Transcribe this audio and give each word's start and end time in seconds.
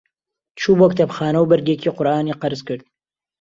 چوو 0.59 0.75
بۆ 0.79 0.85
کتێبخانە 0.91 1.39
و 1.41 1.49
بەرگێکی 1.51 1.93
قورئانی 1.95 2.37
قەرز 2.41 2.61
کرد. 2.67 2.81